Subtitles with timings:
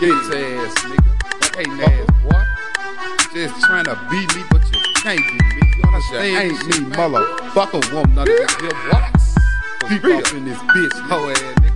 [0.00, 1.12] Bitch ass nigga.
[1.54, 2.42] Hey, ass boy.
[3.32, 5.62] Just trying to beat me, but you can't beat me.
[5.76, 6.24] You understand?
[6.34, 7.94] Ain't me, motherfucker.
[7.94, 9.34] Want none of this here box.
[9.88, 11.70] Deep off in this bitch, hoe ass nigga.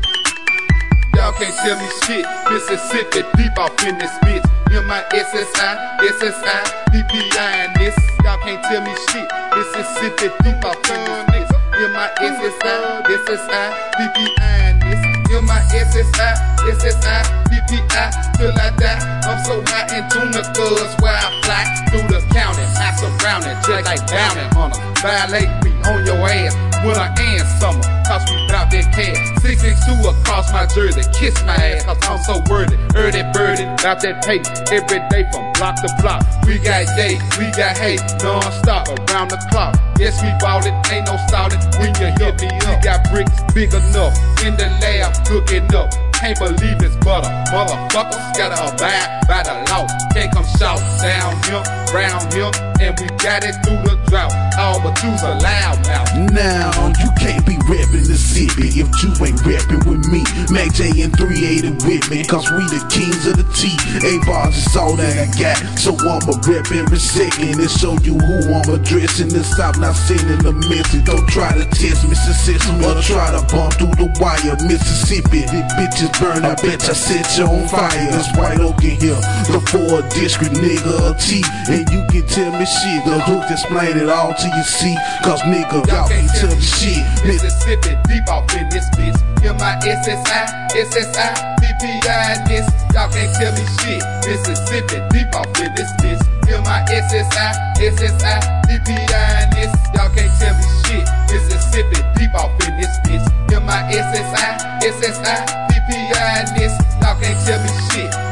[1.14, 2.26] Y'all can't tell me shit.
[2.50, 4.44] Mississippi, deep off in this bitch.
[4.74, 6.58] M-I-S-S-I, S-S-I,
[6.90, 7.96] PPI and this.
[8.24, 9.28] Y'all can't tell me shit.
[9.56, 11.50] Mississippi, deep off in this bitch.
[11.78, 13.64] M-I-S-S-I, S-S-I,
[13.94, 15.00] PPI and this.
[15.30, 19.20] M-I-S-S-I, SSI, PPI, till I die.
[19.24, 22.62] I'm so high in tuna cuz where I fly through the county.
[22.76, 24.80] I surround it just like bounty hunter.
[25.00, 27.80] Violate me on your ass winter and summer.
[28.04, 29.16] Cause we bout that cash.
[29.40, 31.04] 662 across my jersey.
[31.12, 32.76] Kiss my ass, cause I'm so worthy.
[32.96, 34.40] Early birdie, bout that pay.
[34.68, 36.24] Every day from block to block.
[36.46, 39.76] We got day, we got hate, non-stop around the clock.
[39.98, 41.60] Yes, we bought it, ain't no started.
[41.80, 44.16] When you hit me up, we got bricks big enough.
[44.44, 46.07] In the lab, cooking up.
[46.18, 47.30] Can't believe it's butter.
[47.54, 49.86] Motherfuckers gotta abide by the law.
[50.12, 51.62] Can't come shout down here,
[51.94, 54.32] round here, and we got it through the drought.
[54.58, 56.10] All but you's a loud mouth.
[56.32, 60.22] Now you can't be reppin' the city if you ain't reppin' with me.
[60.50, 63.74] Mac J and 380 with me, cause we the kings of the T.
[64.06, 68.14] A bars is all that I got, so I'ma rep every second and show you
[68.14, 69.28] who I'm addressing.
[69.28, 71.04] The South not sending a message.
[71.04, 74.58] Don't try to test Mississippi or try to bump through the wire.
[74.66, 76.44] Mississippi, the bitches burn.
[76.44, 77.90] I bet I set you on fire.
[78.10, 79.18] This white oak in here,
[79.50, 83.04] the four district nigga a T, and you can tell me shit.
[83.04, 87.02] The hook explain it all to you see, cause nigga y'all can't tell me shit.
[87.24, 89.16] Mississippi, deep off in this bitch.
[89.44, 92.66] M-I-S-S-I, S-S-I, in this.
[92.92, 94.02] Y'all can't tell me shit.
[94.26, 96.20] Mississippi, deep off in this bitch.
[96.48, 97.48] M-I-S-S-I,
[97.80, 98.36] S-S-I,
[98.68, 99.72] in this.
[99.94, 101.04] Y'all can't tell me shit.
[101.32, 103.24] Mississippi, deep off in this bitch.
[103.52, 106.72] M-I-S-S-I, S-S-I, in this.
[107.00, 108.27] Y'all can't tell me shit.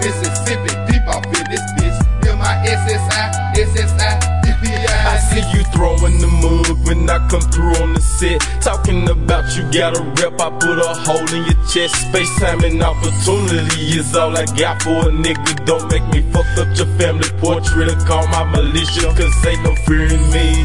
[5.77, 8.41] Throwing the mug when I come through on the set.
[8.65, 12.09] Talking about you got a rep, I put a hole in your chest.
[12.09, 15.65] Space time and opportunity is all I got for a nigga.
[15.67, 19.77] Don't make me fuck up your family portrait or call my militia, cause ain't no
[19.85, 20.65] fear in me.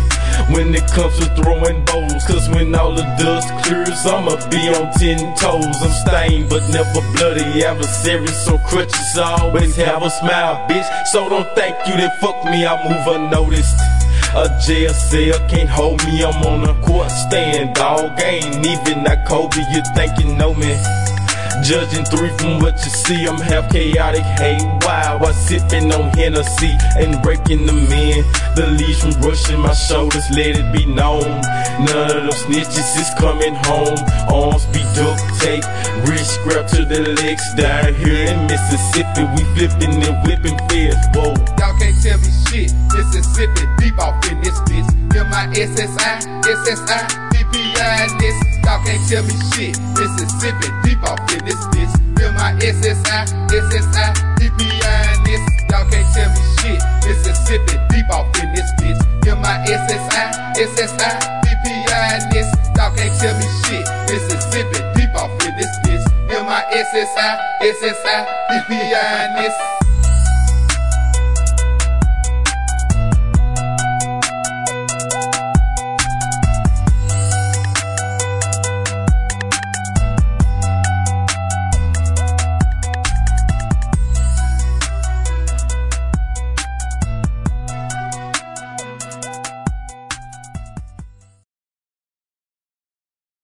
[0.56, 4.88] When it comes to throwing bowls, cause when all the dust clears, I'ma be on
[4.96, 5.76] ten toes.
[5.84, 7.64] I'm stained but never bloody.
[7.64, 10.88] Adversaries, so crutches always have a smile, bitch.
[11.12, 13.76] So don't thank you that fuck me, I move unnoticed.
[14.34, 18.12] A jail cell can't hold me, I'm on a court stand, dog.
[18.18, 20.72] I ain't even that Kobe, you think you know me.
[21.62, 25.22] Judging three from what you see, I'm half chaotic, hey wild.
[25.22, 28.24] While sipping on Hennessy and breaking the men.
[28.56, 31.28] The leaves from brushing my shoulders, let it be known.
[31.84, 34.00] None of them snitches is coming home.
[34.32, 35.68] Arms be duct tape,
[36.08, 37.44] wrist scrap to the legs.
[37.56, 41.36] Down here in Mississippi, we flipping and whipping fast, whoa.
[41.60, 42.72] Y'all can't tell me shit.
[42.96, 43.68] Mississippi,
[45.82, 48.38] S-S-I, PPI in this.
[48.62, 49.74] Y'all can't tell me shit.
[49.98, 51.90] Mississippi, deep off in this bitch.
[52.22, 55.42] M-I-S-S-I, S-S-I, PPI in this.
[55.72, 56.82] Y'all can't tell me shit.
[57.02, 59.02] Mississippi, deep off in this bitch.
[59.26, 62.48] M-I-S-S-I, S-S-I, PPI in this.
[62.78, 63.86] Y'all can't tell me shit.
[64.06, 66.06] Mississippi, deep off in this bitch.
[66.30, 68.18] M-I-S-S-I, S-S-I,
[68.52, 69.81] PPI in this.